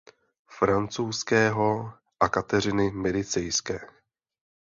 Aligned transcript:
Francouzského 0.47 1.93
a 2.19 2.29
Kateřiny 2.29 2.91
Medicejské. 2.91 3.79